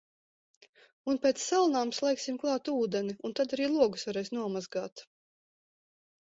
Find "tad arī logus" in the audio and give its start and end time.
3.41-4.07